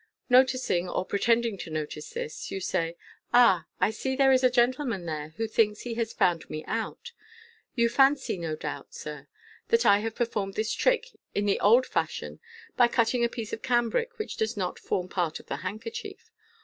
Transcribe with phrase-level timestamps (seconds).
[0.39, 2.97] ''Noticing, or pretending to notice this, you say,
[3.35, 7.11] "Ah, I see there is a gentleman there who thinks he has found me out
[7.75, 9.27] You fancy, no doubt, sir,
[9.67, 12.39] that I have performed this trick in the old fashion,
[12.75, 16.31] by cutting a piece of cambric which does not form part of the handkerchief.